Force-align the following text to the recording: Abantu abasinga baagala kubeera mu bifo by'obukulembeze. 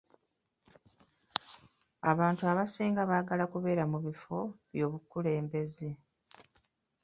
Abantu 2.11 2.41
abasinga 2.51 3.01
baagala 3.09 3.43
kubeera 3.53 3.83
mu 3.91 3.99
bifo 4.05 4.37
by'obukulembeze. 4.73 5.89